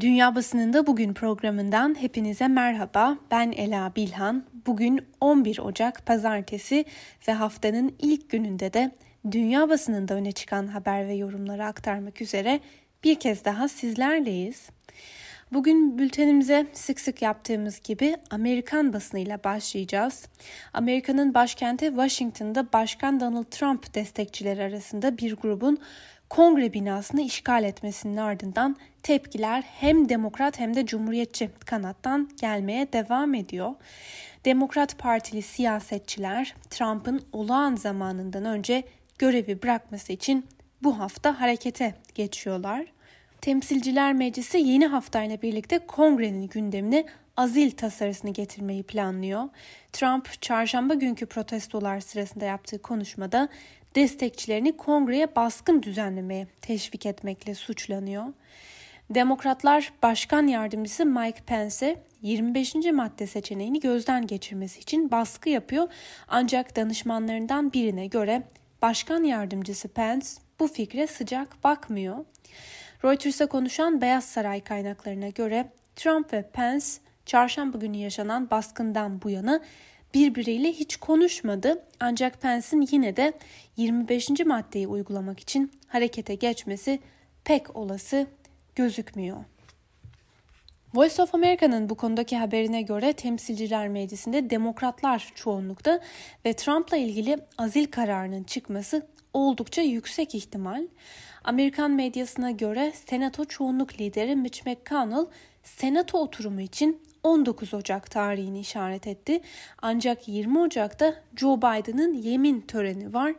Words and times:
Dünya 0.00 0.34
Basınında 0.34 0.86
Bugün 0.86 1.14
programından 1.14 2.00
hepinize 2.00 2.48
merhaba. 2.48 3.18
Ben 3.30 3.52
Ela 3.52 3.92
Bilhan. 3.96 4.44
Bugün 4.66 5.00
11 5.20 5.58
Ocak 5.58 6.06
Pazartesi 6.06 6.84
ve 7.28 7.32
haftanın 7.32 7.94
ilk 7.98 8.30
gününde 8.30 8.72
de 8.72 8.90
dünya 9.30 9.68
basınında 9.68 10.14
öne 10.14 10.32
çıkan 10.32 10.66
haber 10.66 11.08
ve 11.08 11.14
yorumları 11.14 11.64
aktarmak 11.64 12.22
üzere 12.22 12.60
bir 13.04 13.14
kez 13.14 13.44
daha 13.44 13.68
sizlerleyiz. 13.68 14.68
Bugün 15.52 15.98
bültenimize 15.98 16.66
sık 16.72 17.00
sık 17.00 17.22
yaptığımız 17.22 17.80
gibi 17.80 18.16
Amerikan 18.30 18.92
basınıyla 18.92 19.44
başlayacağız. 19.44 20.28
Amerika'nın 20.72 21.34
başkenti 21.34 21.86
Washington'da 21.86 22.72
Başkan 22.72 23.20
Donald 23.20 23.44
Trump 23.44 23.94
destekçileri 23.94 24.62
arasında 24.62 25.18
bir 25.18 25.36
grubun 25.36 25.78
kongre 26.28 26.72
binasını 26.72 27.20
işgal 27.20 27.64
etmesinin 27.64 28.16
ardından 28.16 28.76
tepkiler 29.02 29.62
hem 29.62 30.08
demokrat 30.08 30.58
hem 30.58 30.74
de 30.74 30.86
cumhuriyetçi 30.86 31.50
kanattan 31.66 32.30
gelmeye 32.40 32.92
devam 32.92 33.34
ediyor. 33.34 33.74
Demokrat 34.44 34.98
Partili 34.98 35.42
siyasetçiler 35.42 36.54
Trump'ın 36.70 37.22
olağan 37.32 37.76
zamanından 37.76 38.44
önce 38.44 38.84
görevi 39.18 39.62
bırakması 39.62 40.12
için 40.12 40.46
bu 40.82 40.98
hafta 40.98 41.40
harekete 41.40 41.94
geçiyorlar. 42.14 42.86
Temsilciler 43.40 44.12
Meclisi 44.12 44.58
yeni 44.58 44.86
haftayla 44.86 45.42
birlikte 45.42 45.78
kongrenin 45.78 46.48
gündemine 46.48 47.06
azil 47.36 47.70
tasarısını 47.70 48.30
getirmeyi 48.30 48.82
planlıyor. 48.82 49.44
Trump 49.92 50.42
çarşamba 50.42 50.94
günkü 50.94 51.26
protestolar 51.26 52.00
sırasında 52.00 52.44
yaptığı 52.44 52.82
konuşmada 52.82 53.48
destekçilerini 53.96 54.76
kongreye 54.76 55.36
baskın 55.36 55.82
düzenlemeye 55.82 56.46
teşvik 56.62 57.06
etmekle 57.06 57.54
suçlanıyor. 57.54 58.24
Demokratlar 59.10 59.92
Başkan 60.02 60.46
Yardımcısı 60.46 61.06
Mike 61.06 61.40
Pence'e 61.46 61.96
25. 62.22 62.74
madde 62.74 63.26
seçeneğini 63.26 63.80
gözden 63.80 64.26
geçirmesi 64.26 64.80
için 64.80 65.10
baskı 65.10 65.48
yapıyor 65.48 65.88
ancak 66.28 66.76
danışmanlarından 66.76 67.72
birine 67.72 68.06
göre 68.06 68.42
Başkan 68.82 69.24
Yardımcısı 69.24 69.88
Pence 69.88 70.26
bu 70.60 70.68
fikre 70.68 71.06
sıcak 71.06 71.64
bakmıyor. 71.64 72.24
Reuters'a 73.04 73.46
konuşan 73.46 74.00
Beyaz 74.00 74.24
Saray 74.24 74.60
kaynaklarına 74.60 75.28
göre 75.28 75.72
Trump 75.96 76.32
ve 76.32 76.50
Pence 76.52 76.86
çarşamba 77.26 77.78
günü 77.78 77.96
yaşanan 77.96 78.50
baskından 78.50 79.22
bu 79.22 79.30
yana 79.30 79.60
birbiriyle 80.16 80.72
hiç 80.72 80.96
konuşmadı 80.96 81.82
ancak 82.00 82.42
Pence'in 82.42 82.88
yine 82.90 83.16
de 83.16 83.32
25. 83.76 84.30
maddeyi 84.46 84.88
uygulamak 84.88 85.40
için 85.40 85.70
harekete 85.88 86.34
geçmesi 86.34 87.00
pek 87.44 87.76
olası 87.76 88.26
gözükmüyor. 88.74 89.36
Voice 90.94 91.22
of 91.22 91.34
America'nın 91.34 91.88
bu 91.88 91.94
konudaki 91.94 92.36
haberine 92.36 92.82
göre 92.82 93.12
Temsilciler 93.12 93.88
Meclisi'nde 93.88 94.50
demokratlar 94.50 95.32
çoğunlukta 95.34 96.00
ve 96.44 96.52
Trump'la 96.52 96.96
ilgili 96.96 97.38
azil 97.58 97.86
kararının 97.86 98.44
çıkması 98.44 99.06
oldukça 99.32 99.82
yüksek 99.82 100.34
ihtimal. 100.34 100.86
Amerikan 101.44 101.90
medyasına 101.90 102.50
göre 102.50 102.92
Senato 103.06 103.44
çoğunluk 103.44 104.00
lideri 104.00 104.36
Mitch 104.36 104.66
McConnell 104.66 105.26
Senato 105.62 106.18
oturumu 106.18 106.60
için 106.60 107.02
19 107.26 107.74
Ocak 107.74 108.10
tarihini 108.10 108.60
işaret 108.60 109.06
etti. 109.06 109.40
Ancak 109.82 110.28
20 110.28 110.58
Ocak'ta 110.58 111.14
Joe 111.36 111.56
Biden'ın 111.56 112.14
yemin 112.14 112.60
töreni 112.60 113.14
var. 113.14 113.34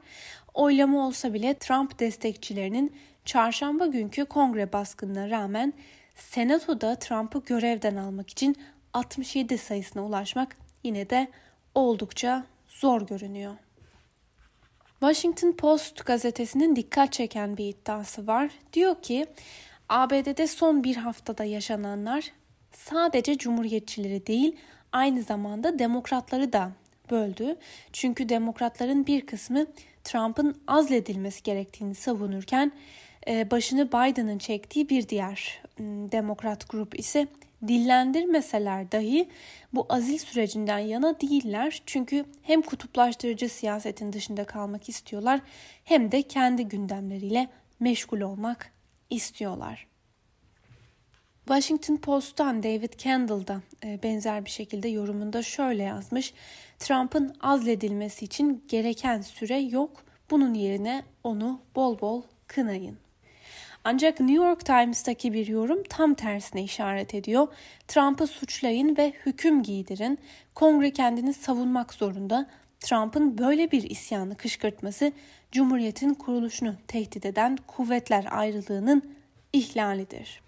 Oylama 0.54 1.08
olsa 1.08 1.34
bile 1.34 1.54
Trump 1.54 2.00
destekçilerinin 2.00 2.96
çarşamba 3.26 3.86
günkü 3.86 4.26
kongre 4.26 4.74
baskınına 4.74 5.30
rağmen 5.30 5.74
Senato'da 6.16 6.96
Trump'ı 6.96 7.44
görevden 7.46 7.96
almak 7.96 8.30
için 8.30 8.56
67 8.94 9.58
sayısına 9.58 10.06
ulaşmak 10.06 10.58
yine 10.84 11.10
de 11.10 11.28
oldukça 11.76 12.46
zor 12.68 13.02
görünüyor. 13.02 13.56
Washington 15.00 15.52
Post 15.52 16.06
gazetesinin 16.06 16.76
dikkat 16.76 17.14
çeken 17.14 17.58
bir 17.58 17.66
iddiası 17.66 18.28
var. 18.28 18.52
Diyor 18.74 19.02
ki 19.02 19.26
ABD'de 19.90 20.48
son 20.48 20.84
bir 20.84 20.96
haftada 20.96 21.44
yaşananlar 21.44 22.32
sadece 22.72 23.38
cumhuriyetçileri 23.38 24.28
değil 24.28 24.56
aynı 24.92 25.22
zamanda 25.22 25.80
demokratları 25.80 26.54
da 26.54 26.72
böldü. 27.12 27.56
Çünkü 27.94 28.30
demokratların 28.30 29.08
bir 29.08 29.26
kısmı 29.26 29.66
Trump'ın 30.04 30.62
azledilmesi 30.68 31.44
gerektiğini 31.44 31.96
savunurken 31.96 32.72
e, 33.28 33.52
başını 33.52 33.88
Biden'ın 33.88 34.38
çektiği 34.38 34.90
bir 34.90 35.10
diğer 35.10 35.62
demokrat 36.12 36.70
grup 36.70 37.00
ise 37.00 37.28
dillendirmeseler 37.68 38.92
dahi 38.92 39.30
bu 39.74 39.86
azil 39.90 40.18
sürecinden 40.18 40.80
yana 40.80 41.22
değiller. 41.22 41.82
Çünkü 41.86 42.26
hem 42.42 42.62
kutuplaştırıcı 42.62 43.50
siyasetin 43.50 44.14
dışında 44.14 44.44
kalmak 44.44 44.90
istiyorlar 44.90 45.40
hem 45.84 46.12
de 46.12 46.22
kendi 46.22 46.68
gündemleriyle 46.68 47.50
meşgul 47.80 48.22
olmak 48.22 48.72
istiyorlar. 49.10 49.88
Washington 51.48 51.98
Post'tan 51.98 52.64
David 52.64 52.94
Kendall 52.94 53.48
da 53.48 53.62
e, 53.84 54.04
benzer 54.04 54.46
bir 54.46 54.50
şekilde 54.50 54.88
yorumunda 54.88 55.44
şöyle 55.44 55.84
yazmış. 55.84 56.34
Trump'ın 56.80 57.36
azledilmesi 57.42 58.26
için 58.26 58.64
gereken 58.68 59.22
süre 59.22 59.58
yok. 59.60 60.04
Bunun 60.32 60.54
yerine 60.54 61.04
onu 61.24 61.62
bol 61.76 62.00
bol 62.00 62.24
kınayın. 62.48 62.98
Ancak 63.84 64.20
New 64.20 64.46
York 64.46 64.66
Times'taki 64.66 65.34
bir 65.34 65.48
yorum 65.48 65.84
tam 65.84 66.14
tersine 66.14 66.64
işaret 66.64 67.14
ediyor. 67.14 67.48
Trump'ı 67.88 68.28
suçlayın 68.28 68.98
ve 68.98 69.14
hüküm 69.26 69.64
giydirin. 69.64 70.20
Kongre 70.56 70.92
kendini 70.92 71.34
savunmak 71.34 71.94
zorunda. 71.94 72.48
Trump'ın 72.80 73.38
böyle 73.38 73.72
bir 73.72 73.90
isyanı 73.90 74.38
kışkırtması 74.38 75.12
Cumhuriyet'in 75.52 76.14
kuruluşunu 76.14 76.76
tehdit 76.88 77.26
eden 77.26 77.58
kuvvetler 77.68 78.26
ayrılığının 78.30 79.16
ihlalidir. 79.54 80.42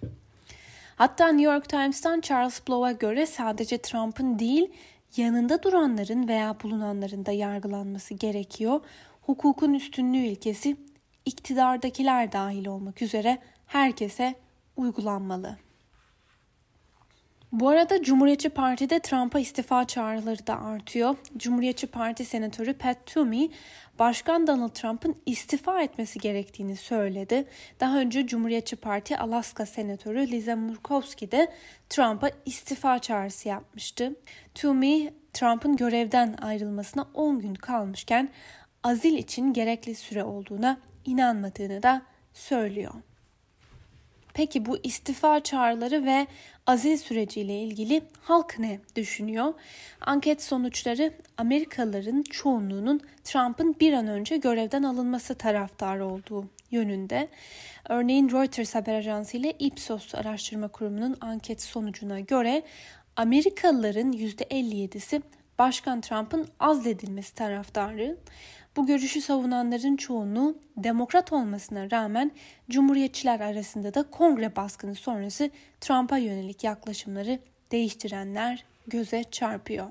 Hatta 1.00 1.28
New 1.28 1.54
York 1.54 1.70
Times'tan 1.70 2.22
Charles 2.22 2.68
Blow'a 2.68 2.92
göre 2.92 3.26
sadece 3.26 3.78
Trump'ın 3.78 4.40
değil 4.40 4.72
yanında 5.18 5.64
duranların 5.64 6.28
veya 6.28 6.58
bulunanların 6.64 7.26
da 7.26 7.32
yargılanması 7.32 8.14
gerekiyor. 8.14 8.82
Hukukun 9.22 9.74
üstünlüğü 9.74 10.26
ilkesi 10.26 10.78
iktidardakiler 11.26 12.32
dahil 12.32 12.66
olmak 12.66 13.02
üzere 13.02 13.38
herkese 13.68 14.36
uygulanmalı. 14.78 15.58
Bu 17.52 17.70
arada 17.70 18.04
Cumhuriyetçi 18.04 18.50
Parti'de 18.50 19.00
Trump'a 19.00 19.40
istifa 19.40 19.88
çağrıları 19.88 20.48
da 20.48 20.62
artıyor. 20.62 21.16
Cumhuriyetçi 21.38 21.88
Parti 21.88 22.26
Senatörü 22.26 22.74
Pat 22.74 23.06
Toomey, 23.06 23.52
Başkan 24.00 24.48
Donald 24.48 24.70
Trump'ın 24.70 25.16
istifa 25.26 25.82
etmesi 25.82 26.20
gerektiğini 26.20 26.76
söyledi. 26.76 27.46
Daha 27.80 28.00
önce 28.00 28.28
Cumhuriyetçi 28.28 28.76
Parti 28.76 29.18
Alaska 29.18 29.66
Senatörü 29.66 30.28
Liza 30.28 30.56
Murkowski 30.56 31.32
de 31.32 31.52
Trump'a 31.90 32.30
istifa 32.46 33.00
çağrısı 33.00 33.48
yapmıştı. 33.48 34.16
Toomey, 34.56 35.14
Trump'ın 35.34 35.76
görevden 35.76 36.36
ayrılmasına 36.42 37.08
10 37.14 37.40
gün 37.40 37.56
kalmışken 37.56 38.30
azil 38.84 39.18
için 39.18 39.54
gerekli 39.54 39.96
süre 39.96 40.24
olduğuna 40.24 40.78
inanmadığını 41.06 41.84
da 41.84 42.02
söylüyor. 42.34 42.94
Peki 44.34 44.66
bu 44.66 44.78
istifa 44.84 45.40
çağrıları 45.40 46.06
ve 46.06 46.28
azil 46.68 46.98
süreciyle 46.98 47.60
ilgili 47.60 48.02
halk 48.22 48.60
ne 48.60 48.80
düşünüyor? 48.96 49.54
Anket 50.02 50.44
sonuçları 50.44 51.14
Amerikalıların 51.38 52.24
çoğunluğunun 52.24 53.02
Trump'ın 53.24 53.76
bir 53.80 53.94
an 53.94 54.08
önce 54.08 54.38
görevden 54.38 54.84
alınması 54.84 55.36
taraftarı 55.36 56.06
olduğu 56.06 56.50
yönünde. 56.72 57.28
Örneğin 57.90 58.30
Reuters 58.30 58.76
haber 58.76 58.96
ajansı 58.96 59.38
ile 59.38 59.52
Ipsos 59.60 60.16
araştırma 60.16 60.68
kurumunun 60.68 61.18
anket 61.22 61.62
sonucuna 61.62 62.20
göre 62.20 62.64
Amerikalıların 63.16 64.12
%57'si 64.12 65.22
Başkan 65.60 66.02
Trump'ın 66.02 66.48
azledilmesi 66.60 67.36
taraftarı. 67.36 68.18
Bu 68.80 68.86
görüşü 68.86 69.22
savunanların 69.22 69.96
çoğunluğu 69.96 70.58
demokrat 70.78 71.34
olmasına 71.34 71.92
rağmen 71.92 72.31
cumhuriyetçiler 72.70 73.40
arasında 73.40 73.94
da 73.94 74.04
kongre 74.04 74.56
baskını 74.56 74.96
sonrası 74.96 75.50
Trump'a 75.81 76.18
yönelik 76.18 76.64
yaklaşımları 76.64 77.40
değiştirenler 77.72 78.66
göze 78.88 79.24
çarpıyor. 79.24 79.88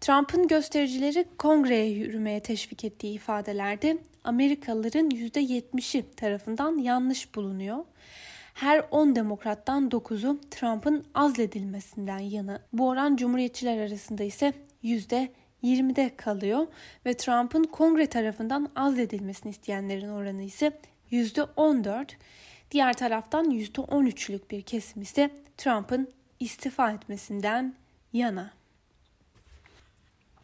Trump'ın 0.00 0.48
göstericileri 0.48 1.24
kongreye 1.38 1.90
yürümeye 1.90 2.40
teşvik 2.40 2.84
ettiği 2.84 3.14
ifadelerde 3.14 3.98
Amerikalıların 4.24 5.10
%70'i 5.10 6.14
tarafından 6.16 6.78
yanlış 6.78 7.34
bulunuyor. 7.34 7.84
Her 8.54 8.84
10 8.90 9.16
demokrattan 9.16 9.88
9'u 9.88 10.40
Trump'ın 10.50 11.04
azledilmesinden 11.14 12.18
yana. 12.18 12.62
Bu 12.72 12.88
oran 12.88 13.16
cumhuriyetçiler 13.16 13.78
arasında 13.78 14.24
ise 14.24 14.52
%20'de 15.62 16.16
kalıyor 16.16 16.66
ve 17.06 17.14
Trump'ın 17.14 17.64
kongre 17.64 18.06
tarafından 18.06 18.68
azledilmesini 18.76 19.50
isteyenlerin 19.50 20.08
oranı 20.08 20.42
ise 20.42 20.72
%14. 21.10 22.06
Diğer 22.70 22.92
taraftan 22.92 23.50
%13'lük 23.50 24.50
bir 24.50 24.62
kesim 24.62 25.02
ise 25.02 25.30
Trump'ın 25.56 26.08
istifa 26.40 26.90
etmesinden 26.90 27.74
yana. 28.12 28.50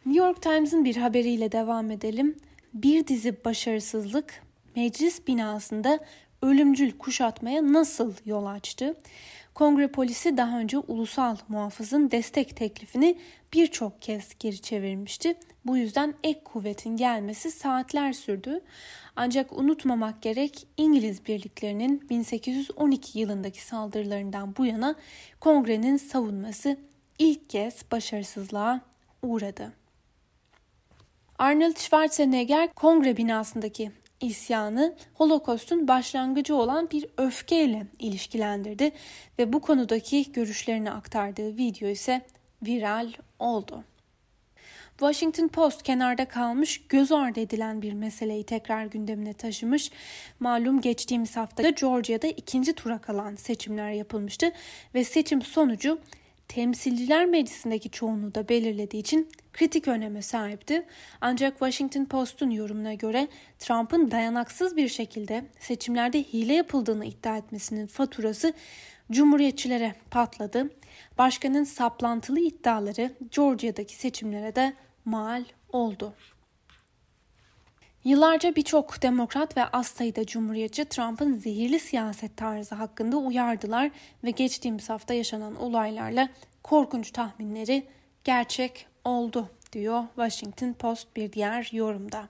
New 0.05 0.25
York 0.25 0.41
Times'ın 0.41 0.85
bir 0.85 0.95
haberiyle 0.95 1.51
devam 1.51 1.91
edelim. 1.91 2.37
Bir 2.73 3.07
dizi 3.07 3.45
başarısızlık 3.45 4.43
meclis 4.75 5.27
binasında 5.27 5.99
ölümcül 6.41 6.97
kuşatmaya 6.97 7.73
nasıl 7.73 8.13
yol 8.25 8.45
açtı? 8.45 8.95
Kongre 9.59 9.87
polisi 9.87 10.37
daha 10.37 10.59
önce 10.59 10.77
ulusal 10.77 11.37
muhafızın 11.47 12.11
destek 12.11 12.55
teklifini 12.55 13.17
birçok 13.53 14.01
kez 14.01 14.39
geri 14.39 14.61
çevirmişti. 14.61 15.37
Bu 15.65 15.77
yüzden 15.77 16.13
ek 16.23 16.41
kuvvetin 16.43 16.97
gelmesi 16.97 17.51
saatler 17.51 18.13
sürdü. 18.13 18.61
Ancak 19.15 19.57
unutmamak 19.57 20.21
gerek 20.21 20.67
İngiliz 20.77 21.25
birliklerinin 21.25 22.09
1812 22.09 23.19
yılındaki 23.19 23.61
saldırılarından 23.61 24.55
bu 24.57 24.65
yana 24.65 24.95
kongrenin 25.39 25.97
savunması 25.97 26.77
ilk 27.17 27.49
kez 27.49 27.91
başarısızlığa 27.91 28.81
uğradı. 29.21 29.73
Arnold 31.39 31.77
Schwarzenegger 31.77 32.73
kongre 32.73 33.17
binasındaki 33.17 33.91
isyanı 34.21 34.95
Holokost'un 35.13 35.87
başlangıcı 35.87 36.55
olan 36.55 36.89
bir 36.91 37.05
öfkeyle 37.17 37.87
ilişkilendirdi 37.99 38.91
ve 39.39 39.53
bu 39.53 39.61
konudaki 39.61 40.31
görüşlerini 40.31 40.91
aktardığı 40.91 41.57
video 41.57 41.89
ise 41.89 42.21
viral 42.63 43.13
oldu. 43.39 43.83
Washington 44.99 45.47
Post 45.47 45.83
kenarda 45.83 46.25
kalmış, 46.25 46.81
göz 46.89 47.11
ardı 47.11 47.39
edilen 47.39 47.81
bir 47.81 47.93
meseleyi 47.93 48.43
tekrar 48.43 48.85
gündemine 48.85 49.33
taşımış. 49.33 49.91
Malum 50.39 50.81
geçtiğimiz 50.81 51.37
hafta 51.37 51.69
Georgia'da 51.69 52.27
ikinci 52.27 52.73
tura 52.73 52.97
kalan 52.97 53.35
seçimler 53.35 53.91
yapılmıştı 53.91 54.51
ve 54.95 55.03
seçim 55.03 55.41
sonucu 55.41 55.99
Temsilciler 56.49 57.25
Meclisi'ndeki 57.25 57.89
çoğunluğu 57.89 58.35
da 58.35 58.49
belirlediği 58.49 59.01
için 59.01 59.29
kritik 59.53 59.87
öneme 59.87 60.21
sahipti. 60.21 60.85
Ancak 61.21 61.51
Washington 61.51 62.05
Post'un 62.05 62.49
yorumuna 62.49 62.93
göre 62.93 63.27
Trump'ın 63.59 64.11
dayanaksız 64.11 64.77
bir 64.77 64.87
şekilde 64.87 65.45
seçimlerde 65.59 66.23
hile 66.23 66.53
yapıldığını 66.53 67.05
iddia 67.05 67.37
etmesinin 67.37 67.87
faturası 67.87 68.53
Cumhuriyetçilere 69.11 69.95
patladı. 70.11 70.69
Başkanın 71.17 71.63
saplantılı 71.63 72.39
iddiaları 72.39 73.11
Georgia'daki 73.31 73.95
seçimlere 73.95 74.55
de 74.55 74.73
mal 75.05 75.43
oldu. 75.71 76.13
Yıllarca 78.03 78.55
birçok 78.55 79.01
demokrat 79.01 79.57
ve 79.57 79.65
az 79.65 79.87
sayıda 79.87 80.25
cumhuriyetçi 80.25 80.85
Trump'ın 80.85 81.33
zehirli 81.33 81.79
siyaset 81.79 82.37
tarzı 82.37 82.75
hakkında 82.75 83.17
uyardılar 83.17 83.91
ve 84.23 84.31
geçtiğimiz 84.31 84.89
hafta 84.89 85.13
yaşanan 85.13 85.55
olaylarla 85.55 86.29
korkunç 86.63 87.11
tahminleri 87.11 87.83
gerçek 88.23 88.87
oldu 89.03 89.49
diyor 89.73 90.03
Washington 90.15 90.73
Post 90.73 91.15
bir 91.15 91.33
diğer 91.33 91.69
yorumda. 91.73 92.29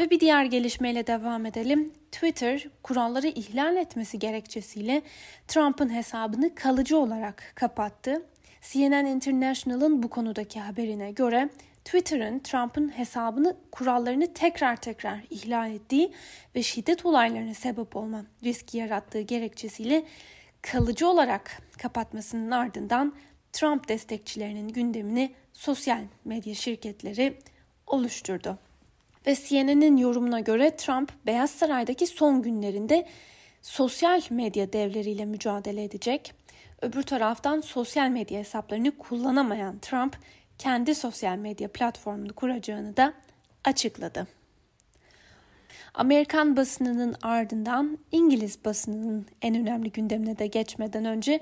Ve 0.00 0.10
bir 0.10 0.20
diğer 0.20 0.44
gelişmeyle 0.44 1.06
devam 1.06 1.46
edelim. 1.46 1.92
Twitter 2.12 2.66
kuralları 2.82 3.26
ihlal 3.26 3.76
etmesi 3.76 4.18
gerekçesiyle 4.18 5.02
Trump'ın 5.48 5.94
hesabını 5.94 6.54
kalıcı 6.54 6.98
olarak 6.98 7.52
kapattı. 7.54 8.22
CNN 8.62 9.06
International'ın 9.06 10.02
bu 10.02 10.10
konudaki 10.10 10.60
haberine 10.60 11.10
göre 11.10 11.48
Twitter'ın 11.86 12.38
Trump'ın 12.38 12.98
hesabını 12.98 13.56
kurallarını 13.72 14.34
tekrar 14.34 14.76
tekrar 14.76 15.18
ihlal 15.30 15.70
ettiği 15.70 16.12
ve 16.54 16.62
şiddet 16.62 17.06
olaylarına 17.06 17.54
sebep 17.54 17.96
olma 17.96 18.24
riski 18.44 18.78
yarattığı 18.78 19.20
gerekçesiyle 19.20 20.04
kalıcı 20.62 21.08
olarak 21.08 21.62
kapatmasının 21.82 22.50
ardından 22.50 23.14
Trump 23.52 23.88
destekçilerinin 23.88 24.68
gündemini 24.68 25.32
sosyal 25.52 26.02
medya 26.24 26.54
şirketleri 26.54 27.38
oluşturdu. 27.86 28.58
Ve 29.26 29.34
CNN'in 29.34 29.96
yorumuna 29.96 30.40
göre 30.40 30.76
Trump 30.76 31.12
Beyaz 31.26 31.50
Saray'daki 31.50 32.06
son 32.06 32.42
günlerinde 32.42 33.06
sosyal 33.62 34.22
medya 34.30 34.72
devleriyle 34.72 35.24
mücadele 35.24 35.84
edecek. 35.84 36.34
Öbür 36.82 37.02
taraftan 37.02 37.60
sosyal 37.60 38.08
medya 38.08 38.38
hesaplarını 38.38 38.98
kullanamayan 38.98 39.78
Trump 39.78 40.16
kendi 40.58 40.94
sosyal 40.94 41.36
medya 41.36 41.68
platformunu 41.68 42.32
kuracağını 42.32 42.96
da 42.96 43.12
açıkladı. 43.64 44.26
Amerikan 45.94 46.56
basınının 46.56 47.16
ardından 47.22 47.98
İngiliz 48.12 48.64
basınının 48.64 49.26
en 49.42 49.54
önemli 49.54 49.92
gündemine 49.92 50.38
de 50.38 50.46
geçmeden 50.46 51.04
önce 51.04 51.40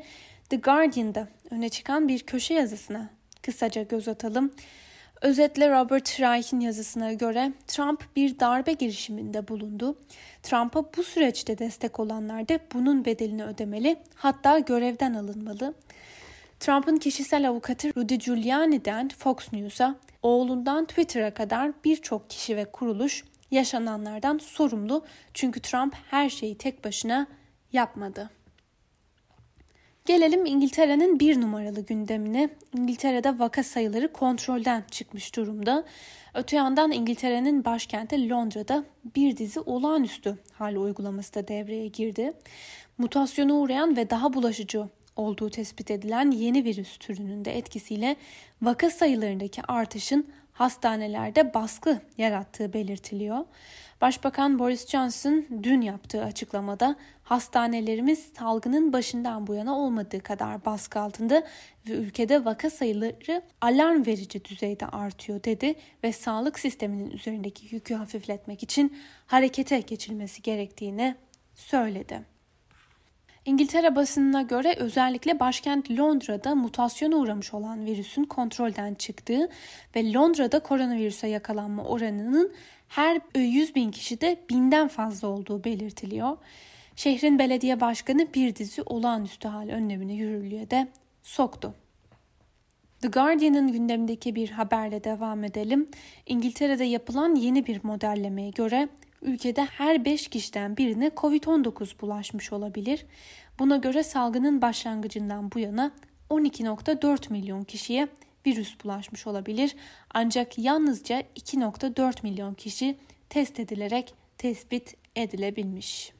The 0.51 0.57
Guardian'da 0.57 1.29
öne 1.51 1.69
çıkan 1.69 2.09
bir 2.09 2.21
köşe 2.21 2.55
yazısına 2.55 3.11
kısaca 3.43 3.83
göz 3.83 4.09
atalım. 4.09 4.55
Özetle 5.21 5.71
Robert 5.71 6.21
Reich'in 6.21 6.61
yazısına 6.61 7.13
göre 7.13 7.53
Trump 7.67 8.17
bir 8.17 8.41
darbe 8.41 8.73
girişiminde 8.73 9.49
bulundu. 9.49 9.99
Trump'a 10.43 10.85
bu 10.97 11.03
süreçte 11.03 11.59
destek 11.59 12.01
olanlar 12.01 12.49
da 12.49 12.59
bunun 12.75 13.05
bedelini 13.05 13.45
ödemeli, 13.45 13.97
hatta 14.15 14.59
görevden 14.59 15.15
alınmalı. 15.15 15.75
Trump'ın 16.65 16.97
kişisel 16.97 17.49
avukatı 17.49 17.97
Rudy 17.97 18.15
Giuliani'den 18.15 19.09
Fox 19.09 19.53
News'a, 19.53 19.97
oğlundan 20.23 20.85
Twitter'a 20.85 21.35
kadar 21.35 21.73
birçok 21.85 22.31
kişi 22.31 22.57
ve 22.57 22.65
kuruluş 22.65 23.25
yaşananlardan 23.51 24.39
sorumlu 24.39 25.05
çünkü 25.35 25.61
Trump 25.61 25.95
her 26.11 26.31
şeyi 26.31 26.59
tek 26.59 26.85
başına 26.85 27.27
yapmadı. 27.73 28.31
Gelelim 30.05 30.47
İngiltere'nin 30.47 31.21
bir 31.21 31.41
numaralı 31.41 31.81
gündemine. 31.81 32.49
İngiltere'de 32.77 33.39
vaka 33.39 33.63
sayıları 33.63 34.13
kontrolden 34.13 34.85
çıkmış 34.91 35.37
durumda. 35.37 35.85
Öte 36.35 36.57
yandan 36.57 36.93
İngiltere'nin 36.93 37.65
başkenti 37.65 38.31
Londra'da 38.31 38.85
bir 39.17 39.37
dizi 39.37 39.61
olağanüstü 39.61 40.39
hal 40.53 40.77
uygulaması 40.77 41.35
da 41.35 41.49
devreye 41.49 41.89
girdi. 41.89 42.33
Mutasyona 42.99 43.55
uğrayan 43.55 43.97
ve 43.97 44.11
daha 44.11 44.33
bulaşıcı 44.33 44.89
olduğu 45.17 45.51
tespit 45.51 45.91
edilen 45.91 46.31
yeni 46.31 46.65
virüs 46.65 46.97
türünün 46.97 47.45
de 47.45 47.59
etkisiyle 47.59 48.17
vaka 48.63 48.91
sayılarındaki 48.91 49.63
artışın 49.63 50.27
hastanelerde 50.53 51.55
baskı 51.55 52.01
yarattığı 52.19 52.73
belirtiliyor. 52.73 53.45
Başbakan 54.01 54.59
Boris 54.59 54.89
Johnson 54.89 55.47
dün 55.63 55.81
yaptığı 55.81 56.25
açıklamada 56.25 56.97
hastanelerimiz 57.23 58.33
salgının 58.39 58.93
başından 58.93 59.47
bu 59.47 59.55
yana 59.55 59.79
olmadığı 59.79 60.21
kadar 60.21 60.65
baskı 60.65 61.01
altında 61.01 61.47
ve 61.89 61.93
ülkede 61.93 62.45
vaka 62.45 62.71
sayıları 62.71 63.43
alarm 63.61 64.07
verici 64.07 64.45
düzeyde 64.45 64.87
artıyor 64.87 65.45
dedi 65.45 65.75
ve 66.05 66.13
sağlık 66.13 66.59
sisteminin 66.59 67.11
üzerindeki 67.11 67.75
yükü 67.75 67.95
hafifletmek 67.95 68.63
için 68.63 68.97
harekete 69.27 69.81
geçilmesi 69.81 70.43
gerektiğini 70.43 71.15
söyledi. 71.55 72.34
İngiltere 73.45 73.97
basınına 73.97 74.43
göre 74.43 74.75
özellikle 74.79 75.41
başkent 75.41 75.91
Londra'da 75.91 76.55
mutasyona 76.55 77.17
uğramış 77.17 77.55
olan 77.55 77.87
virüsün 77.87 78.25
kontrolden 78.25 78.95
çıktığı 78.95 79.49
ve 79.97 80.13
Londra'da 80.13 80.59
koronavirüse 80.59 81.29
yakalanma 81.29 81.85
oranının 81.85 82.53
her 82.89 83.21
100 83.37 83.75
bin 83.75 83.91
kişide 83.91 84.41
binden 84.51 84.89
fazla 84.89 85.29
olduğu 85.29 85.65
belirtiliyor. 85.65 86.37
Şehrin 86.97 87.39
belediye 87.39 87.81
başkanı 87.81 88.35
bir 88.35 88.57
dizi 88.57 88.83
olağanüstü 88.83 89.49
hal 89.49 89.69
önlemini 89.69 90.17
yürürlüğe 90.17 90.71
de 90.71 90.89
soktu. 91.23 91.75
The 93.01 93.09
Guardian'ın 93.09 93.73
gündemindeki 93.73 94.35
bir 94.35 94.51
haberle 94.51 95.05
devam 95.05 95.45
edelim. 95.45 95.89
İngiltere'de 96.27 96.85
yapılan 96.85 97.35
yeni 97.35 97.67
bir 97.67 97.81
modellemeye 97.85 98.51
göre 98.51 98.89
ülkede 99.25 99.65
her 99.65 100.05
5 100.05 100.29
kişiden 100.29 100.77
birine 100.77 101.07
COVID-19 101.07 102.01
bulaşmış 102.01 102.53
olabilir. 102.53 103.07
Buna 103.59 103.77
göre 103.77 104.03
salgının 104.03 104.63
başlangıcından 104.63 105.53
bu 105.53 105.59
yana 105.59 105.91
12.4 106.31 107.33
milyon 107.33 107.65
kişiye 107.65 108.09
virüs 108.47 108.85
bulaşmış 108.85 109.27
olabilir. 109.27 109.77
Ancak 110.15 110.59
yalnızca 110.59 111.21
2.4 111.21 112.23
milyon 112.23 112.55
kişi 112.55 112.97
test 113.29 113.61
edilerek 113.61 114.15
tespit 114.39 114.95
edilebilmiş. 115.17 116.14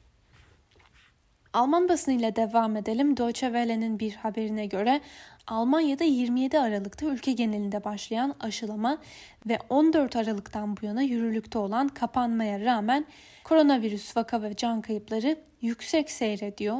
Alman 1.55 1.89
basınıyla 1.89 2.35
devam 2.35 2.77
edelim. 2.77 3.17
Deutsche 3.17 3.47
Welle'nin 3.47 3.99
bir 3.99 4.13
haberine 4.13 4.65
göre 4.65 5.01
Almanya'da 5.47 6.03
27 6.03 6.59
Aralık'ta 6.59 7.05
ülke 7.05 7.31
genelinde 7.31 7.83
başlayan 7.83 8.35
aşılama 8.39 8.97
ve 9.45 9.59
14 9.69 10.15
Aralık'tan 10.15 10.77
bu 10.77 10.85
yana 10.85 11.01
yürürlükte 11.01 11.57
olan 11.57 11.87
kapanmaya 11.87 12.59
rağmen 12.59 13.05
koronavirüs 13.43 14.17
vaka 14.17 14.41
ve 14.41 14.55
can 14.55 14.81
kayıpları 14.81 15.37
yüksek 15.61 16.11
seyrediyor. 16.11 16.77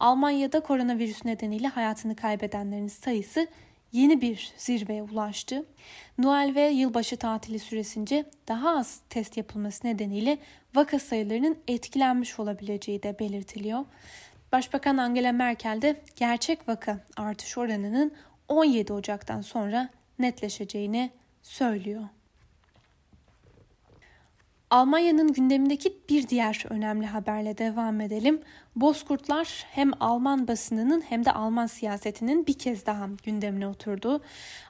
Almanya'da 0.00 0.60
koronavirüs 0.60 1.24
nedeniyle 1.24 1.68
hayatını 1.68 2.16
kaybedenlerin 2.16 2.88
sayısı 2.88 3.46
yeni 3.92 4.20
bir 4.20 4.52
zirveye 4.56 5.02
ulaştı. 5.02 5.64
Noel 6.18 6.54
ve 6.54 6.68
yılbaşı 6.68 7.16
tatili 7.16 7.58
süresince 7.58 8.24
daha 8.48 8.76
az 8.76 9.00
test 9.10 9.36
yapılması 9.36 9.86
nedeniyle 9.86 10.38
vaka 10.74 10.98
sayılarının 10.98 11.58
etkilenmiş 11.68 12.38
olabileceği 12.38 13.02
de 13.02 13.18
belirtiliyor. 13.18 13.84
Başbakan 14.52 14.96
Angela 14.96 15.32
Merkel 15.32 15.82
de 15.82 16.00
gerçek 16.16 16.68
vaka 16.68 17.00
artış 17.16 17.58
oranının 17.58 18.12
17 18.48 18.92
Ocak'tan 18.92 19.40
sonra 19.40 19.88
netleşeceğini 20.18 21.10
söylüyor. 21.42 22.02
Almanya'nın 24.72 25.32
gündemindeki 25.32 25.96
bir 26.08 26.28
diğer 26.28 26.64
önemli 26.70 27.06
haberle 27.06 27.58
devam 27.58 28.00
edelim. 28.00 28.40
Bozkurtlar 28.76 29.66
hem 29.70 29.90
Alman 30.00 30.48
basınının 30.48 31.00
hem 31.00 31.24
de 31.24 31.32
Alman 31.32 31.66
siyasetinin 31.66 32.46
bir 32.46 32.58
kez 32.58 32.86
daha 32.86 33.08
gündemine 33.24 33.66
oturdu. 33.66 34.20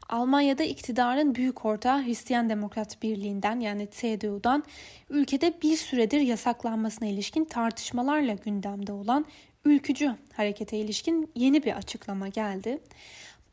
Almanya'da 0.08 0.64
iktidarın 0.64 1.34
büyük 1.34 1.64
ortağı 1.64 2.04
Hristiyan 2.04 2.50
Demokrat 2.50 3.02
Birliği'nden 3.02 3.60
yani 3.60 3.88
CDU'dan 3.90 4.64
ülkede 5.10 5.54
bir 5.62 5.76
süredir 5.76 6.20
yasaklanmasına 6.20 7.08
ilişkin 7.08 7.44
tartışmalarla 7.44 8.34
gündemde 8.34 8.92
olan 8.92 9.26
ülkücü 9.64 10.16
harekete 10.32 10.76
ilişkin 10.76 11.30
yeni 11.34 11.64
bir 11.64 11.72
açıklama 11.72 12.28
geldi. 12.28 12.78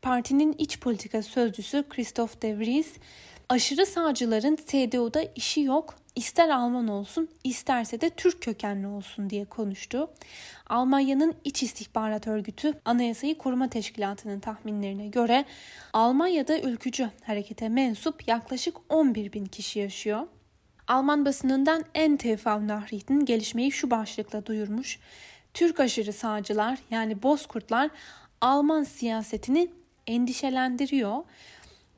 Partinin 0.02 0.54
iç 0.58 0.80
politika 0.80 1.22
sözcüsü 1.22 1.84
Christoph 1.88 2.42
de 2.42 2.58
aşırı 3.48 3.86
sağcıların 3.86 4.58
CDU'da 4.66 5.22
işi 5.36 5.60
yok, 5.60 6.00
ister 6.20 6.48
Alman 6.48 6.88
olsun 6.88 7.28
isterse 7.44 8.00
de 8.00 8.10
Türk 8.10 8.42
kökenli 8.42 8.86
olsun 8.86 9.30
diye 9.30 9.44
konuştu. 9.44 10.10
Almanya'nın 10.66 11.34
İç 11.44 11.62
İstihbarat 11.62 12.26
Örgütü 12.26 12.72
Anayasayı 12.84 13.38
Koruma 13.38 13.68
Teşkilatı'nın 13.68 14.40
tahminlerine 14.40 15.08
göre 15.08 15.44
Almanya'da 15.92 16.60
ülkücü 16.60 17.10
harekete 17.22 17.68
mensup 17.68 18.28
yaklaşık 18.28 18.76
11 18.88 19.32
bin 19.32 19.46
kişi 19.46 19.78
yaşıyor. 19.78 20.26
Alman 20.88 21.24
basınından 21.24 21.84
NTV 22.08 22.68
Nachrichten 22.68 23.24
gelişmeyi 23.24 23.72
şu 23.72 23.90
başlıkla 23.90 24.46
duyurmuş. 24.46 24.98
Türk 25.54 25.80
aşırı 25.80 26.12
sağcılar 26.12 26.78
yani 26.90 27.22
Bozkurtlar 27.22 27.90
Alman 28.40 28.82
siyasetini 28.82 29.68
endişelendiriyor 30.06 31.24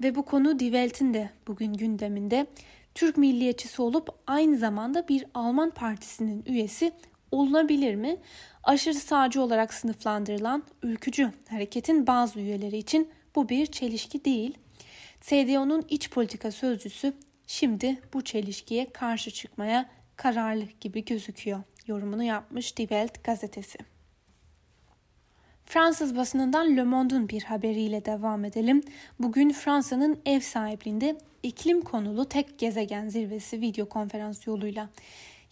ve 0.03 0.15
bu 0.15 0.25
konu 0.25 0.59
Die 0.59 0.71
Welt'in 0.71 1.15
de 1.15 1.31
bugün 1.47 1.73
gündeminde. 1.73 2.47
Türk 2.95 3.17
milliyetçisi 3.17 3.83
olup 3.83 4.09
aynı 4.27 4.59
zamanda 4.59 5.09
bir 5.09 5.25
Alman 5.35 5.71
partisinin 5.71 6.45
üyesi 6.47 6.93
olunabilir 7.31 7.95
mi? 7.95 8.17
Aşırı 8.65 8.95
sağcı 8.95 9.43
olarak 9.43 9.75
sınıflandırılan 9.75 10.63
ülkücü 10.83 11.33
hareketin 11.51 12.07
bazı 12.07 12.41
üyeleri 12.41 12.77
için 12.77 13.11
bu 13.37 13.49
bir 13.49 13.67
çelişki 13.67 14.25
değil. 14.25 14.59
CDU'nun 15.21 15.85
iç 15.89 16.11
politika 16.11 16.51
sözcüsü 16.51 17.13
şimdi 17.47 18.01
bu 18.15 18.25
çelişkiye 18.25 18.93
karşı 18.93 19.31
çıkmaya 19.31 19.91
kararlı 20.17 20.65
gibi 20.81 21.05
gözüküyor. 21.05 21.63
Yorumunu 21.87 22.23
yapmış 22.23 22.77
Die 22.77 22.87
Welt 22.87 23.25
gazetesi. 23.25 23.79
Fransız 25.65 26.17
basınından 26.17 26.77
Le 26.77 26.83
Monde'un 26.85 27.29
bir 27.29 27.43
haberiyle 27.43 28.05
devam 28.05 28.45
edelim. 28.45 28.83
Bugün 29.19 29.53
Fransa'nın 29.53 30.21
ev 30.27 30.41
sahipliğinde 30.41 31.17
iklim 31.43 31.83
konulu 31.83 32.25
tek 32.25 32.59
gezegen 32.59 33.09
zirvesi 33.09 33.61
video 33.61 33.89
konferans 33.89 34.47
yoluyla 34.47 34.89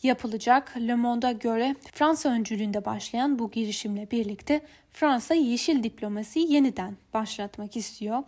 yapılacak. 0.02 0.76
Le 0.76 0.94
Monde'a 0.94 1.32
göre 1.32 1.76
Fransa 1.92 2.28
öncülüğünde 2.28 2.84
başlayan 2.84 3.38
bu 3.38 3.50
girişimle 3.50 4.10
birlikte 4.10 4.60
Fransa 4.92 5.34
yeşil 5.34 5.82
diplomasiyi 5.82 6.52
yeniden 6.52 6.96
başlatmak 7.14 7.76
istiyor. 7.76 8.22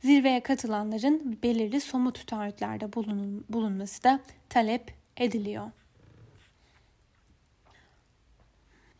Zirveye 0.00 0.40
katılanların 0.40 1.38
belirli 1.42 1.80
somut 1.80 2.26
taahhütlerde 2.26 2.92
bulunun, 2.92 3.44
bulunması 3.48 4.04
da 4.04 4.20
talep 4.48 4.94
ediliyor. 5.16 5.70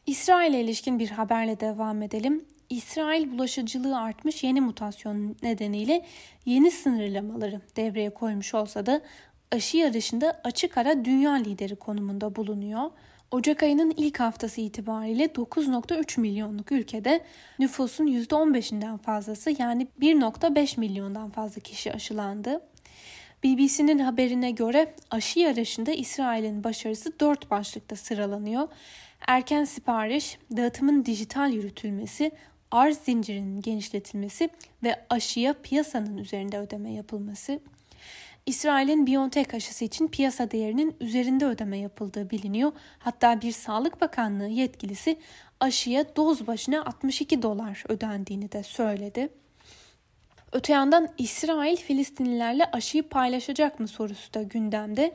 İsrail'e 0.06 0.60
ilişkin 0.60 0.98
bir 0.98 1.10
haberle 1.10 1.60
devam 1.60 2.02
edelim. 2.02 2.44
İsrail 2.70 3.30
bulaşıcılığı 3.30 3.98
artmış 3.98 4.44
yeni 4.44 4.60
mutasyon 4.60 5.36
nedeniyle 5.42 6.06
yeni 6.46 6.70
sınırlamaları 6.70 7.60
devreye 7.76 8.10
koymuş 8.10 8.54
olsa 8.54 8.86
da 8.86 9.00
aşı 9.52 9.76
yarışında 9.76 10.40
açık 10.44 10.78
ara 10.78 11.04
dünya 11.04 11.32
lideri 11.32 11.76
konumunda 11.76 12.36
bulunuyor. 12.36 12.90
Ocak 13.30 13.62
ayının 13.62 13.94
ilk 13.96 14.20
haftası 14.20 14.60
itibariyle 14.60 15.24
9.3 15.24 16.20
milyonluk 16.20 16.72
ülkede 16.72 17.24
nüfusun 17.58 18.06
%15'inden 18.06 18.98
fazlası 18.98 19.54
yani 19.58 19.88
1.5 20.00 20.80
milyondan 20.80 21.30
fazla 21.30 21.60
kişi 21.60 21.92
aşılandı. 21.92 22.60
BBC'nin 23.44 23.98
haberine 23.98 24.50
göre 24.50 24.94
aşı 25.10 25.40
yarışında 25.40 25.90
İsrail'in 25.92 26.64
başarısı 26.64 27.20
4 27.20 27.50
başlıkta 27.50 27.96
sıralanıyor. 27.96 28.68
Erken 29.26 29.64
sipariş, 29.64 30.38
dağıtımın 30.56 31.04
dijital 31.04 31.52
yürütülmesi, 31.52 32.32
arz 32.70 32.98
zincirinin 32.98 33.60
genişletilmesi 33.60 34.50
ve 34.82 35.04
aşıya 35.10 35.54
piyasanın 35.62 36.16
üzerinde 36.16 36.58
ödeme 36.58 36.92
yapılması. 36.92 37.60
İsrail'in 38.46 39.06
BioNTech 39.06 39.54
aşısı 39.54 39.84
için 39.84 40.08
piyasa 40.08 40.50
değerinin 40.50 40.96
üzerinde 41.00 41.46
ödeme 41.46 41.78
yapıldığı 41.78 42.30
biliniyor. 42.30 42.72
Hatta 42.98 43.40
bir 43.40 43.52
Sağlık 43.52 44.00
Bakanlığı 44.00 44.48
yetkilisi 44.48 45.18
aşıya 45.60 46.16
doz 46.16 46.46
başına 46.46 46.84
62 46.84 47.42
dolar 47.42 47.84
ödendiğini 47.88 48.52
de 48.52 48.62
söyledi. 48.62 49.28
Öte 50.52 50.72
yandan 50.72 51.08
İsrail 51.18 51.76
Filistinlilerle 51.76 52.64
aşıyı 52.64 53.02
paylaşacak 53.02 53.80
mı 53.80 53.88
sorusu 53.88 54.34
da 54.34 54.42
gündemde. 54.42 55.14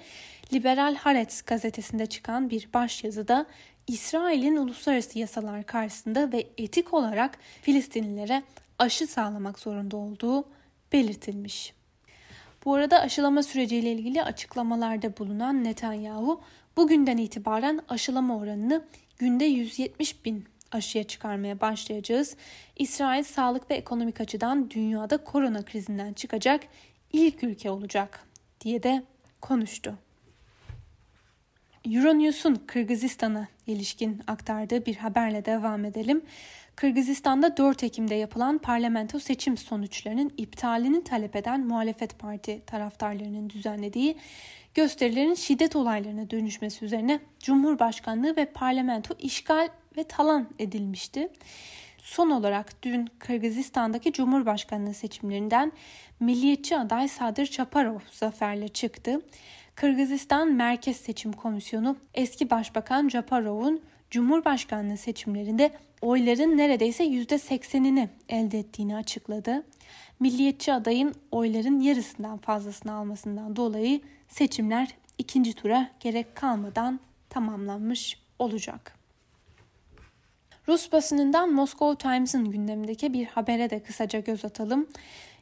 Liberal 0.53 0.95
Haaretz 0.95 1.41
gazetesinde 1.41 2.05
çıkan 2.05 2.49
bir 2.49 2.69
başyazıda 2.73 3.45
İsrail'in 3.87 4.55
uluslararası 4.55 5.19
yasalar 5.19 5.63
karşısında 5.63 6.31
ve 6.31 6.47
etik 6.57 6.93
olarak 6.93 7.37
Filistinlilere 7.61 8.43
aşı 8.79 9.07
sağlamak 9.07 9.59
zorunda 9.59 9.97
olduğu 9.97 10.45
belirtilmiş. 10.93 11.73
Bu 12.65 12.73
arada 12.73 12.99
aşılama 12.99 13.43
süreciyle 13.43 13.91
ilgili 13.91 14.23
açıklamalarda 14.23 15.17
bulunan 15.17 15.63
Netanyahu 15.63 16.41
bugünden 16.77 17.17
itibaren 17.17 17.79
aşılama 17.89 18.37
oranını 18.37 18.85
günde 19.17 19.45
170 19.45 20.25
bin 20.25 20.45
aşıya 20.75 21.03
çıkarmaya 21.03 21.61
başlayacağız. 21.61 22.35
İsrail 22.75 23.23
sağlık 23.23 23.71
ve 23.71 23.75
ekonomik 23.75 24.21
açıdan 24.21 24.69
dünyada 24.69 25.17
korona 25.17 25.65
krizinden 25.65 26.13
çıkacak 26.13 26.63
ilk 27.13 27.43
ülke 27.43 27.69
olacak 27.69 28.27
diye 28.61 28.83
de 28.83 29.03
konuştu. 29.41 29.97
Euronews'un 31.85 32.55
Kırgızistan'a 32.67 33.47
ilişkin 33.67 34.21
aktardığı 34.27 34.85
bir 34.85 34.95
haberle 34.95 35.45
devam 35.45 35.85
edelim. 35.85 36.21
Kırgızistan'da 36.75 37.57
4 37.57 37.83
Ekim'de 37.83 38.15
yapılan 38.15 38.57
parlamento 38.57 39.19
seçim 39.19 39.57
sonuçlarının 39.57 40.31
iptalini 40.37 41.03
talep 41.03 41.35
eden 41.35 41.67
muhalefet 41.67 42.19
parti 42.19 42.61
taraftarlarının 42.65 43.49
düzenlediği 43.49 44.17
gösterilerin 44.73 45.33
şiddet 45.33 45.75
olaylarına 45.75 46.29
dönüşmesi 46.29 46.85
üzerine 46.85 47.19
Cumhurbaşkanlığı 47.39 48.35
ve 48.35 48.45
parlamento 48.45 49.15
işgal 49.19 49.69
ve 49.97 50.03
talan 50.03 50.47
edilmişti. 50.59 51.29
Son 51.97 52.29
olarak 52.29 52.83
dün 52.83 53.07
Kırgızistan'daki 53.19 54.11
Cumhurbaşkanlığı 54.11 54.93
seçimlerinden 54.93 55.71
milliyetçi 56.19 56.77
aday 56.77 57.07
Sadır 57.07 57.45
Çaparov 57.45 57.99
zaferle 58.11 58.67
çıktı. 58.67 59.21
Kırgızistan 59.75 60.53
Merkez 60.53 60.97
Seçim 60.97 61.33
Komisyonu 61.33 61.97
eski 62.13 62.49
Başbakan 62.49 63.09
Japarov'un 63.09 63.81
Cumhurbaşkanlığı 64.11 64.97
seçimlerinde 64.97 65.71
oyların 66.01 66.57
neredeyse 66.57 67.05
%80'ini 67.05 68.07
elde 68.29 68.59
ettiğini 68.59 68.95
açıkladı. 68.95 69.63
Milliyetçi 70.19 70.73
adayın 70.73 71.15
oyların 71.31 71.79
yarısından 71.79 72.37
fazlasını 72.37 72.93
almasından 72.93 73.55
dolayı 73.55 74.01
seçimler 74.27 74.87
ikinci 75.17 75.53
tura 75.53 75.89
gerek 75.99 76.35
kalmadan 76.35 76.99
tamamlanmış 77.29 78.19
olacak. 78.39 78.94
Rus 80.67 80.91
basınından 80.91 81.53
Moscow 81.53 82.09
Times'ın 82.09 82.51
gündemindeki 82.51 83.13
bir 83.13 83.25
habere 83.25 83.69
de 83.69 83.83
kısaca 83.83 84.19
göz 84.19 84.45
atalım. 84.45 84.87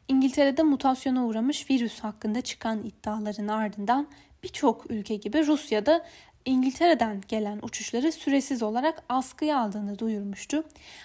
İngiltere'de 0.08 0.62
mutasyona 0.62 1.26
uğramış 1.26 1.70
virüs 1.70 2.00
hakkında 2.00 2.40
çıkan 2.40 2.82
iddiaların 2.84 3.48
ardından 3.48 4.08
birçok 4.42 4.90
ülke 4.90 5.16
gibi 5.16 5.46
Rusya'da 5.46 6.04
İngiltere'den 6.44 7.22
gelen 7.28 7.58
uçuşları 7.62 8.12
süresiz 8.12 8.62
olarak 8.62 9.02
askıya 9.08 9.58
aldığını 9.60 9.98
duyurmuştu. 9.98 10.64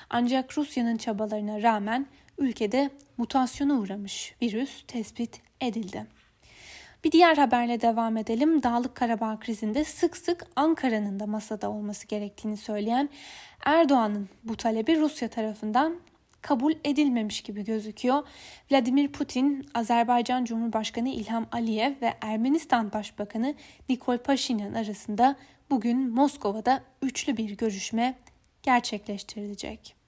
Ancak 0.10 0.58
Rusya'nın 0.58 0.98
çabalarına 0.98 1.62
rağmen 1.62 2.08
ülkede 2.38 2.90
mutasyona 3.18 3.74
uğramış 3.74 4.36
virüs 4.42 4.84
tespit 4.88 5.42
edildi. 5.62 6.19
Bir 7.04 7.12
diğer 7.12 7.38
haberle 7.38 7.82
devam 7.82 8.18
edelim. 8.18 8.64
Dağlık 8.64 8.96
Karabağ 8.96 9.40
krizinde 9.40 9.84
sık 9.84 10.18
sık 10.18 10.46
Ankara'nın 10.56 11.20
da 11.20 11.26
masada 11.26 11.72
olması 11.72 12.08
gerektiğini 12.08 12.58
söyleyen 12.58 13.10
Erdoğan'ın 13.66 14.30
bu 14.44 14.56
talebi 14.56 15.00
Rusya 15.00 15.28
tarafından 15.28 16.00
kabul 16.42 16.74
edilmemiş 16.84 17.42
gibi 17.42 17.66
gözüküyor. 17.66 18.28
Vladimir 18.72 19.08
Putin, 19.08 19.70
Azerbaycan 19.74 20.46
Cumhurbaşkanı 20.46 21.10
İlham 21.10 21.46
Aliyev 21.52 21.94
ve 22.02 22.14
Ermenistan 22.22 22.94
Başbakanı 22.94 23.56
Nikol 23.90 24.18
Paşinyan 24.18 24.74
arasında 24.74 25.36
bugün 25.70 26.10
Moskova'da 26.10 26.84
üçlü 27.02 27.38
bir 27.38 27.58
görüşme 27.58 28.16
gerçekleştirilecek. 28.64 29.99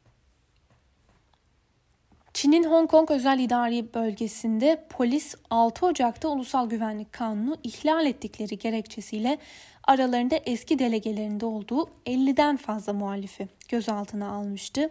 Çin'in 2.42 2.64
Hong 2.64 2.90
Kong 2.90 3.12
özel 3.12 3.40
idari 3.40 3.94
bölgesinde 3.94 4.86
polis 4.90 5.36
6 5.50 5.86
Ocak'ta 5.86 6.30
Ulusal 6.30 6.70
Güvenlik 6.70 7.14
Kanunu 7.14 7.58
ihlal 7.64 8.06
ettikleri 8.06 8.58
gerekçesiyle 8.58 9.38
aralarında 9.84 10.36
eski 10.36 10.80
delegelerinde 10.80 11.46
olduğu 11.46 11.90
50'den 12.06 12.58
fazla 12.58 12.94
muhalifi 12.94 13.48
gözaltına 13.70 14.32
almıştı. 14.32 14.90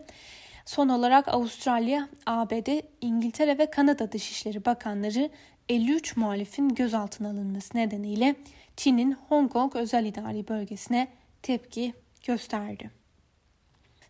Son 0.65 0.89
olarak 0.89 1.29
Avustralya, 1.29 2.09
ABD, 2.27 2.83
İngiltere 3.01 3.59
ve 3.59 3.71
Kanada 3.71 4.13
Dışişleri 4.13 4.65
Bakanları 4.65 5.31
53 5.69 6.17
muhalifin 6.17 6.69
gözaltına 6.69 7.29
alınması 7.31 7.77
nedeniyle 7.77 8.35
Çin'in 8.77 9.17
Hong 9.29 9.53
Kong 9.53 9.77
özel 9.77 10.05
idari 10.05 10.49
bölgesine 10.49 11.09
tepki 11.43 11.95
gösterdi. 12.27 13.00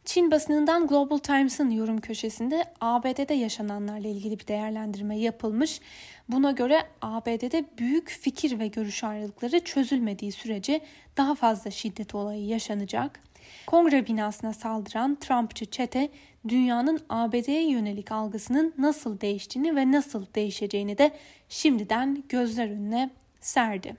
Çin 0.04 0.30
basınından 0.30 0.86
Global 0.86 1.18
Times'ın 1.18 1.70
yorum 1.70 2.00
köşesinde 2.00 2.64
ABD'de 2.80 3.34
yaşananlarla 3.34 4.08
ilgili 4.08 4.38
bir 4.38 4.46
değerlendirme 4.46 5.18
yapılmış. 5.18 5.80
Buna 6.28 6.50
göre 6.50 6.82
ABD'de 7.02 7.64
büyük 7.78 8.08
fikir 8.08 8.58
ve 8.58 8.66
görüş 8.66 9.04
ayrılıkları 9.04 9.60
çözülmediği 9.60 10.32
sürece 10.32 10.80
daha 11.16 11.34
fazla 11.34 11.70
şiddet 11.70 12.14
olayı 12.14 12.46
yaşanacak. 12.46 13.20
Kongre 13.66 14.06
binasına 14.06 14.52
saldıran 14.52 15.14
Trumpçı 15.14 15.66
çete 15.66 16.08
dünyanın 16.48 17.00
ABD'ye 17.08 17.70
yönelik 17.70 18.12
algısının 18.12 18.74
nasıl 18.78 19.20
değiştiğini 19.20 19.76
ve 19.76 19.92
nasıl 19.92 20.26
değişeceğini 20.34 20.98
de 20.98 21.10
şimdiden 21.48 22.24
gözler 22.28 22.70
önüne 22.70 23.10
serdi. 23.40 23.96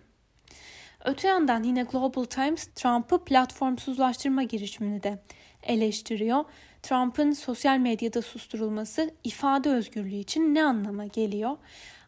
Öte 1.06 1.28
yandan 1.28 1.64
yine 1.64 1.84
Global 1.84 2.24
Times 2.24 2.66
Trump'ı 2.66 3.24
platformsuzlaştırma 3.24 4.44
girişimini 4.44 5.04
de 5.04 5.20
eleştiriyor. 5.64 6.44
Trump'ın 6.84 7.32
sosyal 7.32 7.78
medyada 7.78 8.22
susturulması 8.22 9.12
ifade 9.24 9.70
özgürlüğü 9.70 10.16
için 10.16 10.56
ne 10.56 10.64
anlama 10.64 11.06
geliyor? 11.06 11.58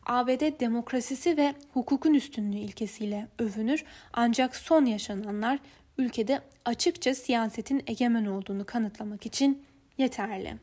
ABD 0.06 0.60
demokrasisi 0.60 1.38
ve 1.38 1.54
hukukun 1.74 2.14
üstünlüğü 2.14 2.58
ilkesiyle 2.58 3.28
övünür 3.40 3.84
ancak 4.14 4.56
son 4.56 4.86
yaşananlar 4.86 5.60
ülkede 5.98 6.42
açıkça 6.66 7.16
siyasetin 7.16 7.84
egemen 7.88 8.26
olduğunu 8.26 8.66
kanıtlamak 8.66 9.26
için 9.26 9.64
yeterli. 9.98 10.58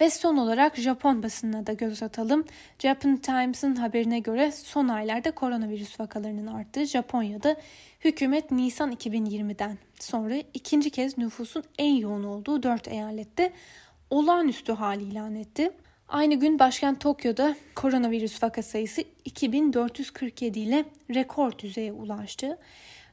Ve 0.00 0.10
son 0.10 0.36
olarak 0.36 0.76
Japon 0.76 1.22
basınına 1.22 1.66
da 1.66 1.72
göz 1.72 2.02
atalım. 2.02 2.44
Japan 2.78 3.16
Times'ın 3.16 3.76
haberine 3.76 4.18
göre 4.18 4.52
son 4.52 4.88
aylarda 4.88 5.30
koronavirüs 5.30 6.00
vakalarının 6.00 6.46
arttığı 6.46 6.86
Japonya'da 6.86 7.56
hükümet 8.04 8.50
Nisan 8.50 8.92
2020'den 8.92 9.78
sonra 10.00 10.34
ikinci 10.54 10.90
kez 10.90 11.18
nüfusun 11.18 11.64
en 11.78 11.94
yoğun 11.94 12.24
olduğu 12.24 12.62
4 12.62 12.88
eyalette 12.88 13.52
olağanüstü 14.10 14.72
hal 14.72 15.00
ilan 15.00 15.34
etti. 15.34 15.70
Aynı 16.08 16.34
gün 16.34 16.58
başkent 16.58 17.00
Tokyo'da 17.00 17.56
koronavirüs 17.74 18.42
vaka 18.42 18.62
sayısı 18.62 19.04
2447 19.24 20.58
ile 20.58 20.84
rekor 21.14 21.58
düzeye 21.58 21.92
ulaştı. 21.92 22.58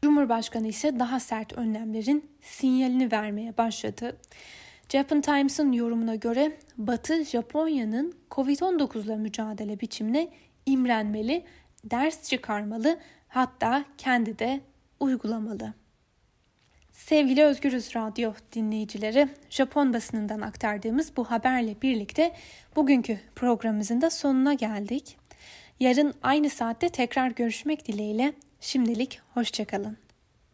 Cumhurbaşkanı 0.04 0.68
ise 0.68 1.00
daha 1.00 1.20
sert 1.20 1.54
önlemlerin 1.54 2.30
sinyalini 2.42 3.12
vermeye 3.12 3.58
başladı. 3.58 4.18
Japan 4.89 5.22
Times'ın 5.22 5.72
yorumuna 5.72 6.15
göre 6.15 6.58
Batı 6.77 7.25
Japonya'nın 7.25 8.15
Covid-19 8.32 9.04
ile 9.04 9.15
mücadele 9.15 9.80
biçimine 9.80 10.27
imrenmeli, 10.65 11.46
ders 11.84 12.30
çıkarmalı, 12.30 13.00
hatta 13.27 13.86
kendi 13.98 14.39
de 14.39 14.62
uygulamalı. 15.00 15.74
Sevgili 16.92 17.44
Özgürüz 17.44 17.96
Radyo 17.96 18.34
dinleyicileri, 18.54 19.30
Japon 19.50 19.94
basınından 19.94 20.42
aktardığımız 20.42 21.18
bu 21.18 21.24
haberle 21.32 21.82
birlikte 21.82 22.32
bugünkü 22.75 23.20
programımızın 23.36 24.01
da 24.01 24.10
sonuna 24.10 24.53
geldik. 24.53 25.18
Yarın 25.79 26.14
aynı 26.24 26.50
saatte 26.50 26.90
tekrar 26.90 27.31
görüşmek 27.31 27.88
dileğiyle 27.88 28.33
şimdilik 28.60 29.20
hoşçakalın. 29.33 30.04